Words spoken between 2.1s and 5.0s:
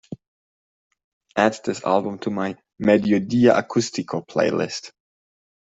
to my Mediodía Acústico playlist